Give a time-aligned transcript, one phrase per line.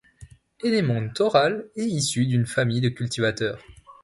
[0.63, 3.61] Ennemond Thoral est issu d’une famille de cultivateurs.